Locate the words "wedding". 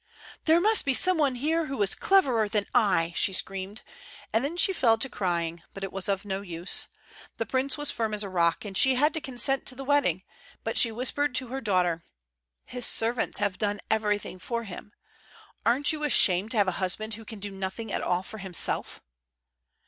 9.85-10.23